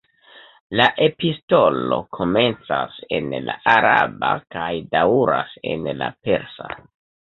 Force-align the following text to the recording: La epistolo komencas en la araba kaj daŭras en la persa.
La 0.79 0.87
epistolo 1.07 1.99
komencas 2.19 2.97
en 3.21 3.31
la 3.51 3.59
araba 3.77 4.35
kaj 4.57 4.75
daŭras 4.99 5.59
en 5.77 5.91
la 6.05 6.15
persa. 6.29 6.77